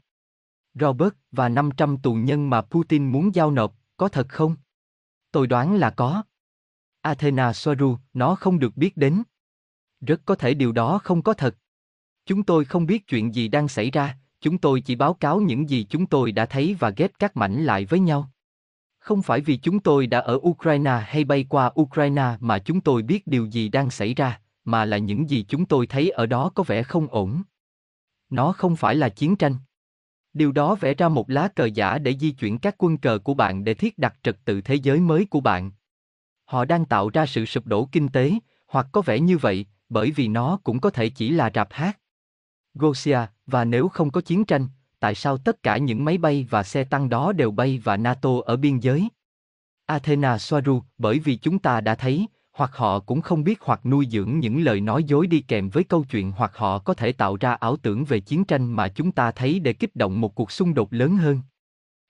Robert 0.74 1.14
và 1.32 1.48
500 1.48 1.98
tù 1.98 2.14
nhân 2.14 2.50
mà 2.50 2.60
Putin 2.60 3.12
muốn 3.12 3.34
giao 3.34 3.50
nộp, 3.50 3.74
có 3.96 4.08
thật 4.08 4.28
không? 4.28 4.56
Tôi 5.32 5.46
đoán 5.46 5.76
là 5.76 5.90
có. 5.90 6.22
Athena 7.00 7.52
Soaru, 7.52 7.96
nó 8.14 8.34
không 8.34 8.58
được 8.58 8.76
biết 8.76 8.96
đến. 8.96 9.22
Rất 10.00 10.20
có 10.24 10.34
thể 10.34 10.54
điều 10.54 10.72
đó 10.72 10.98
không 11.04 11.22
có 11.22 11.32
thật. 11.32 11.56
Chúng 12.26 12.42
tôi 12.42 12.64
không 12.64 12.86
biết 12.86 13.06
chuyện 13.06 13.34
gì 13.34 13.48
đang 13.48 13.68
xảy 13.68 13.90
ra, 13.90 14.18
chúng 14.40 14.58
tôi 14.58 14.80
chỉ 14.80 14.94
báo 14.94 15.14
cáo 15.14 15.40
những 15.40 15.70
gì 15.70 15.86
chúng 15.90 16.06
tôi 16.06 16.32
đã 16.32 16.46
thấy 16.46 16.76
và 16.78 16.90
ghép 16.90 17.10
các 17.18 17.36
mảnh 17.36 17.64
lại 17.64 17.84
với 17.84 18.00
nhau. 18.00 18.30
Không 18.98 19.22
phải 19.22 19.40
vì 19.40 19.56
chúng 19.56 19.80
tôi 19.80 20.06
đã 20.06 20.18
ở 20.18 20.34
Ukraine 20.34 21.02
hay 21.06 21.24
bay 21.24 21.46
qua 21.48 21.72
Ukraine 21.80 22.36
mà 22.40 22.58
chúng 22.58 22.80
tôi 22.80 23.02
biết 23.02 23.26
điều 23.26 23.46
gì 23.46 23.68
đang 23.68 23.90
xảy 23.90 24.14
ra, 24.14 24.40
mà 24.64 24.84
là 24.84 24.98
những 24.98 25.30
gì 25.30 25.44
chúng 25.48 25.66
tôi 25.66 25.86
thấy 25.86 26.10
ở 26.10 26.26
đó 26.26 26.50
có 26.54 26.62
vẻ 26.62 26.82
không 26.82 27.06
ổn. 27.10 27.42
Nó 28.30 28.52
không 28.52 28.76
phải 28.76 28.94
là 28.94 29.08
chiến 29.08 29.36
tranh. 29.36 29.56
Điều 30.32 30.52
đó 30.52 30.74
vẽ 30.74 30.94
ra 30.94 31.08
một 31.08 31.30
lá 31.30 31.48
cờ 31.48 31.64
giả 31.64 31.98
để 31.98 32.16
di 32.20 32.30
chuyển 32.30 32.58
các 32.58 32.74
quân 32.78 32.96
cờ 32.96 33.18
của 33.18 33.34
bạn 33.34 33.64
để 33.64 33.74
thiết 33.74 33.98
đặt 33.98 34.14
trật 34.22 34.36
tự 34.44 34.60
thế 34.60 34.74
giới 34.74 35.00
mới 35.00 35.24
của 35.24 35.40
bạn. 35.40 35.70
Họ 36.44 36.64
đang 36.64 36.84
tạo 36.84 37.08
ra 37.08 37.26
sự 37.26 37.46
sụp 37.46 37.66
đổ 37.66 37.88
kinh 37.92 38.08
tế, 38.08 38.32
hoặc 38.66 38.86
có 38.92 39.02
vẻ 39.02 39.20
như 39.20 39.38
vậy, 39.38 39.66
bởi 39.88 40.10
vì 40.10 40.28
nó 40.28 40.58
cũng 40.64 40.80
có 40.80 40.90
thể 40.90 41.08
chỉ 41.08 41.30
là 41.30 41.50
rạp 41.54 41.68
hát. 41.72 41.98
Gosia, 42.74 43.18
và 43.46 43.64
nếu 43.64 43.88
không 43.88 44.10
có 44.10 44.20
chiến 44.20 44.44
tranh, 44.44 44.68
tại 45.00 45.14
sao 45.14 45.38
tất 45.38 45.62
cả 45.62 45.76
những 45.76 46.04
máy 46.04 46.18
bay 46.18 46.46
và 46.50 46.62
xe 46.62 46.84
tăng 46.84 47.08
đó 47.08 47.32
đều 47.32 47.50
bay 47.50 47.80
và 47.84 47.96
NATO 47.96 48.30
ở 48.44 48.56
biên 48.56 48.78
giới? 48.78 49.08
Athena 49.86 50.38
Soaru, 50.38 50.82
bởi 50.98 51.18
vì 51.18 51.36
chúng 51.36 51.58
ta 51.58 51.80
đã 51.80 51.94
thấy, 51.94 52.26
hoặc 52.60 52.76
họ 52.76 53.00
cũng 53.00 53.20
không 53.20 53.44
biết 53.44 53.60
hoặc 53.62 53.86
nuôi 53.86 54.06
dưỡng 54.10 54.38
những 54.38 54.60
lời 54.60 54.80
nói 54.80 55.04
dối 55.04 55.26
đi 55.26 55.40
kèm 55.40 55.68
với 55.68 55.84
câu 55.84 56.04
chuyện 56.10 56.32
hoặc 56.32 56.56
họ 56.56 56.78
có 56.78 56.94
thể 56.94 57.12
tạo 57.12 57.36
ra 57.36 57.52
ảo 57.52 57.76
tưởng 57.76 58.04
về 58.04 58.20
chiến 58.20 58.44
tranh 58.44 58.72
mà 58.72 58.88
chúng 58.88 59.12
ta 59.12 59.30
thấy 59.30 59.60
để 59.60 59.72
kích 59.72 59.96
động 59.96 60.20
một 60.20 60.34
cuộc 60.34 60.52
xung 60.52 60.74
đột 60.74 60.92
lớn 60.92 61.16
hơn. 61.16 61.40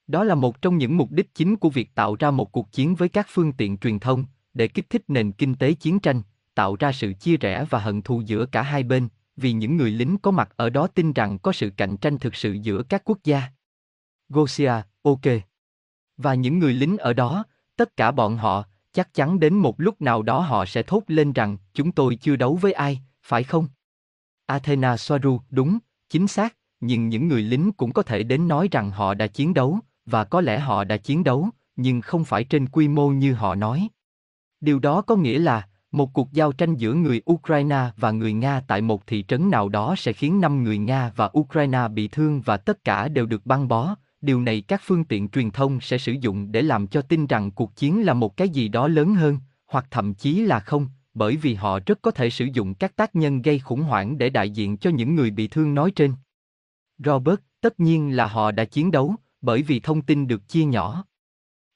Đó 0.06 0.24
là 0.24 0.34
một 0.34 0.62
trong 0.62 0.78
những 0.78 0.96
mục 0.96 1.10
đích 1.10 1.34
chính 1.34 1.56
của 1.56 1.70
việc 1.70 1.94
tạo 1.94 2.16
ra 2.18 2.30
một 2.30 2.52
cuộc 2.52 2.72
chiến 2.72 2.94
với 2.94 3.08
các 3.08 3.26
phương 3.30 3.52
tiện 3.52 3.78
truyền 3.78 3.98
thông, 3.98 4.24
để 4.54 4.68
kích 4.68 4.90
thích 4.90 5.02
nền 5.08 5.32
kinh 5.32 5.54
tế 5.54 5.72
chiến 5.72 6.00
tranh, 6.00 6.22
tạo 6.54 6.76
ra 6.76 6.92
sự 6.92 7.12
chia 7.12 7.36
rẽ 7.36 7.64
và 7.70 7.78
hận 7.78 8.02
thù 8.02 8.20
giữa 8.20 8.46
cả 8.46 8.62
hai 8.62 8.82
bên, 8.82 9.08
vì 9.36 9.52
những 9.52 9.76
người 9.76 9.90
lính 9.90 10.18
có 10.18 10.30
mặt 10.30 10.52
ở 10.56 10.70
đó 10.70 10.86
tin 10.86 11.12
rằng 11.12 11.38
có 11.38 11.52
sự 11.52 11.70
cạnh 11.76 11.96
tranh 11.96 12.18
thực 12.18 12.34
sự 12.34 12.52
giữa 12.52 12.82
các 12.82 13.02
quốc 13.04 13.18
gia. 13.24 13.42
Gosia, 14.28 14.72
ok. 15.02 15.26
Và 16.16 16.34
những 16.34 16.58
người 16.58 16.74
lính 16.74 16.96
ở 16.98 17.12
đó, 17.12 17.44
tất 17.76 17.96
cả 17.96 18.10
bọn 18.10 18.36
họ, 18.36 18.64
chắc 18.92 19.14
chắn 19.14 19.40
đến 19.40 19.54
một 19.54 19.80
lúc 19.80 20.02
nào 20.02 20.22
đó 20.22 20.40
họ 20.40 20.64
sẽ 20.66 20.82
thốt 20.82 21.02
lên 21.06 21.32
rằng 21.32 21.56
chúng 21.74 21.92
tôi 21.92 22.16
chưa 22.16 22.36
đấu 22.36 22.54
với 22.54 22.72
ai, 22.72 23.00
phải 23.22 23.44
không? 23.44 23.66
Athena 24.46 24.96
Soaru, 24.96 25.40
đúng, 25.50 25.78
chính 26.08 26.26
xác, 26.26 26.56
nhưng 26.80 27.08
những 27.08 27.28
người 27.28 27.42
lính 27.42 27.72
cũng 27.72 27.92
có 27.92 28.02
thể 28.02 28.22
đến 28.22 28.48
nói 28.48 28.68
rằng 28.70 28.90
họ 28.90 29.14
đã 29.14 29.26
chiến 29.26 29.54
đấu, 29.54 29.78
và 30.06 30.24
có 30.24 30.40
lẽ 30.40 30.58
họ 30.58 30.84
đã 30.84 30.96
chiến 30.96 31.24
đấu, 31.24 31.48
nhưng 31.76 32.00
không 32.00 32.24
phải 32.24 32.44
trên 32.44 32.68
quy 32.68 32.88
mô 32.88 33.08
như 33.08 33.34
họ 33.34 33.54
nói. 33.54 33.88
Điều 34.60 34.78
đó 34.78 35.02
có 35.02 35.16
nghĩa 35.16 35.38
là, 35.38 35.66
một 35.92 36.12
cuộc 36.12 36.32
giao 36.32 36.52
tranh 36.52 36.76
giữa 36.76 36.94
người 36.94 37.22
Ukraine 37.32 37.90
và 37.96 38.10
người 38.10 38.32
Nga 38.32 38.60
tại 38.60 38.80
một 38.80 39.06
thị 39.06 39.24
trấn 39.28 39.50
nào 39.50 39.68
đó 39.68 39.94
sẽ 39.98 40.12
khiến 40.12 40.40
năm 40.40 40.64
người 40.64 40.78
Nga 40.78 41.12
và 41.16 41.30
Ukraine 41.38 41.88
bị 41.88 42.08
thương 42.08 42.40
và 42.40 42.56
tất 42.56 42.84
cả 42.84 43.08
đều 43.08 43.26
được 43.26 43.46
băng 43.46 43.68
bó. 43.68 43.94
Điều 44.20 44.40
này 44.40 44.60
các 44.60 44.80
phương 44.84 45.04
tiện 45.04 45.28
truyền 45.28 45.50
thông 45.50 45.80
sẽ 45.80 45.98
sử 45.98 46.12
dụng 46.12 46.52
để 46.52 46.62
làm 46.62 46.86
cho 46.86 47.02
tin 47.02 47.26
rằng 47.26 47.50
cuộc 47.50 47.76
chiến 47.76 48.06
là 48.06 48.14
một 48.14 48.36
cái 48.36 48.48
gì 48.48 48.68
đó 48.68 48.88
lớn 48.88 49.14
hơn, 49.14 49.38
hoặc 49.66 49.86
thậm 49.90 50.14
chí 50.14 50.40
là 50.40 50.60
không, 50.60 50.88
bởi 51.14 51.36
vì 51.36 51.54
họ 51.54 51.78
rất 51.86 52.02
có 52.02 52.10
thể 52.10 52.30
sử 52.30 52.44
dụng 52.52 52.74
các 52.74 52.96
tác 52.96 53.16
nhân 53.16 53.42
gây 53.42 53.58
khủng 53.58 53.82
hoảng 53.82 54.18
để 54.18 54.30
đại 54.30 54.50
diện 54.50 54.76
cho 54.76 54.90
những 54.90 55.14
người 55.14 55.30
bị 55.30 55.48
thương 55.48 55.74
nói 55.74 55.90
trên. 55.90 56.14
Robert, 56.98 57.40
tất 57.60 57.80
nhiên 57.80 58.16
là 58.16 58.26
họ 58.26 58.50
đã 58.50 58.64
chiến 58.64 58.90
đấu, 58.90 59.14
bởi 59.40 59.62
vì 59.62 59.80
thông 59.80 60.02
tin 60.02 60.26
được 60.26 60.48
chia 60.48 60.64
nhỏ. 60.64 61.04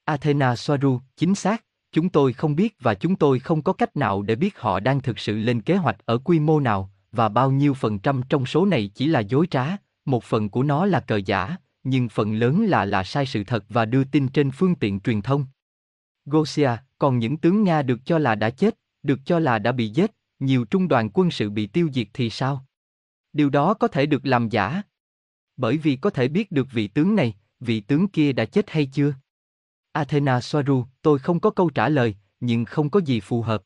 Athena 0.05 0.55
Soaru, 0.55 0.99
chính 1.17 1.35
xác, 1.35 1.65
chúng 1.91 2.09
tôi 2.09 2.33
không 2.33 2.55
biết 2.55 2.75
và 2.79 2.93
chúng 2.93 3.15
tôi 3.15 3.39
không 3.39 3.61
có 3.61 3.73
cách 3.73 3.97
nào 3.97 4.21
để 4.21 4.35
biết 4.35 4.59
họ 4.59 4.79
đang 4.79 5.01
thực 5.01 5.19
sự 5.19 5.37
lên 5.37 5.61
kế 5.61 5.75
hoạch 5.75 6.05
ở 6.05 6.17
quy 6.17 6.39
mô 6.39 6.59
nào, 6.59 6.91
và 7.11 7.29
bao 7.29 7.51
nhiêu 7.51 7.73
phần 7.73 7.99
trăm 7.99 8.21
trong 8.29 8.45
số 8.45 8.65
này 8.65 8.91
chỉ 8.95 9.07
là 9.07 9.19
dối 9.19 9.47
trá, 9.51 9.65
một 10.05 10.23
phần 10.23 10.49
của 10.49 10.63
nó 10.63 10.85
là 10.85 10.99
cờ 10.99 11.15
giả, 11.15 11.55
nhưng 11.85 12.09
phần 12.09 12.33
lớn 12.33 12.65
là 12.65 12.85
là 12.85 13.03
sai 13.03 13.25
sự 13.25 13.43
thật 13.43 13.65
và 13.69 13.85
đưa 13.85 14.03
tin 14.03 14.27
trên 14.27 14.51
phương 14.51 14.75
tiện 14.75 14.99
truyền 14.99 15.21
thông. 15.21 15.45
Gosia, 16.25 16.71
còn 16.97 17.19
những 17.19 17.37
tướng 17.37 17.63
Nga 17.63 17.81
được 17.81 17.99
cho 18.05 18.19
là 18.19 18.35
đã 18.35 18.49
chết, 18.49 18.79
được 19.03 19.19
cho 19.25 19.39
là 19.39 19.59
đã 19.59 19.71
bị 19.71 19.89
giết, 19.89 20.11
nhiều 20.39 20.65
trung 20.65 20.87
đoàn 20.87 21.09
quân 21.13 21.31
sự 21.31 21.49
bị 21.49 21.67
tiêu 21.67 21.89
diệt 21.93 22.07
thì 22.13 22.29
sao? 22.29 22.65
Điều 23.33 23.49
đó 23.49 23.73
có 23.73 23.87
thể 23.87 24.05
được 24.05 24.25
làm 24.25 24.49
giả. 24.49 24.81
Bởi 25.57 25.77
vì 25.77 25.95
có 25.95 26.09
thể 26.09 26.27
biết 26.27 26.51
được 26.51 26.67
vị 26.71 26.87
tướng 26.87 27.15
này, 27.15 27.35
vị 27.59 27.79
tướng 27.79 28.07
kia 28.07 28.33
đã 28.33 28.45
chết 28.45 28.69
hay 28.69 28.85
chưa? 28.85 29.13
Athena 29.91 30.41
Soaru, 30.41 30.85
tôi 31.01 31.19
không 31.19 31.39
có 31.39 31.49
câu 31.49 31.69
trả 31.69 31.89
lời, 31.89 32.15
nhưng 32.39 32.65
không 32.65 32.89
có 32.89 32.99
gì 32.99 33.19
phù 33.19 33.41
hợp. 33.41 33.63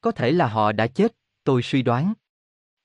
Có 0.00 0.10
thể 0.10 0.32
là 0.32 0.46
họ 0.48 0.72
đã 0.72 0.86
chết, 0.86 1.16
tôi 1.44 1.62
suy 1.62 1.82
đoán. 1.82 2.12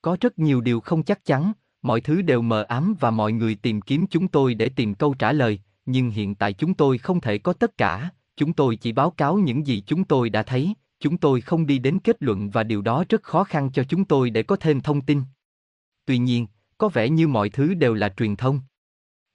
Có 0.02 0.18
rất 0.22 0.40
nhiều 0.40 0.62
điều 0.62 0.80
không 0.80 1.04
chắc 1.04 1.26
chắn, 1.26 1.52
mọi 1.88 2.02
thứ 2.02 2.22
đều 2.22 2.42
mờ 2.42 2.64
ám 2.64 2.96
và 3.00 3.12
mọi 3.12 3.32
người 3.32 3.56
tìm 3.56 3.82
kiếm 3.82 4.06
chúng 4.10 4.28
tôi 4.28 4.54
để 4.54 4.70
tìm 4.70 4.94
câu 4.94 5.14
trả 5.14 5.32
lời, 5.32 5.60
nhưng 5.86 6.10
hiện 6.10 6.36
tại 6.36 6.54
chúng 6.54 6.74
tôi 6.74 6.98
không 6.98 7.22
thể 7.22 7.38
có 7.38 7.54
tất 7.54 7.78
cả, 7.78 8.10
chúng 8.36 8.54
tôi 8.54 8.76
chỉ 8.76 8.92
báo 8.92 9.12
cáo 9.12 9.38
những 9.38 9.68
gì 9.68 9.84
chúng 9.88 10.04
tôi 10.04 10.30
đã 10.30 10.44
thấy, 10.44 10.74
chúng 11.00 11.18
tôi 11.18 11.42
không 11.42 11.66
đi 11.66 11.80
đến 11.80 12.00
kết 12.00 12.16
luận 12.20 12.50
và 12.50 12.64
điều 12.64 12.82
đó 12.82 13.04
rất 13.10 13.24
khó 13.24 13.44
khăn 13.44 13.72
cho 13.72 13.84
chúng 13.84 14.06
tôi 14.06 14.30
để 14.30 14.44
có 14.44 14.56
thêm 14.56 14.82
thông 14.82 15.02
tin. 15.02 15.22
Tuy 16.06 16.18
nhiên, 16.18 16.48
có 16.78 16.90
vẻ 16.90 17.10
như 17.10 17.28
mọi 17.28 17.50
thứ 17.50 17.74
đều 17.74 17.94
là 17.94 18.10
truyền 18.18 18.36
thông. 18.36 18.62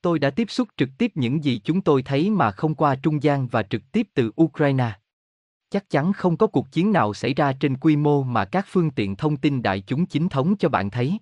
Tôi 0.02 0.18
đã 0.18 0.30
tiếp 0.30 0.50
xúc 0.50 0.68
trực 0.76 0.88
tiếp 0.98 1.12
những 1.14 1.44
gì 1.44 1.60
chúng 1.64 1.80
tôi 1.80 2.02
thấy 2.02 2.30
mà 2.30 2.50
không 2.50 2.74
qua 2.74 2.94
trung 2.94 3.22
gian 3.22 3.46
và 3.46 3.62
trực 3.62 3.92
tiếp 3.92 4.08
từ 4.14 4.30
Ukraine. 4.42 4.92
Chắc 5.70 5.90
chắn 5.90 6.12
không 6.12 6.36
có 6.36 6.46
cuộc 6.46 6.72
chiến 6.72 6.92
nào 6.92 7.14
xảy 7.14 7.34
ra 7.34 7.52
trên 7.52 7.76
quy 7.76 7.96
mô 7.96 8.22
mà 8.22 8.44
các 8.44 8.66
phương 8.68 8.90
tiện 8.90 9.16
thông 9.16 9.36
tin 9.36 9.62
đại 9.62 9.80
chúng 9.80 10.06
chính 10.06 10.28
thống 10.28 10.56
cho 10.56 10.68
bạn 10.68 10.90
thấy. 10.90 11.18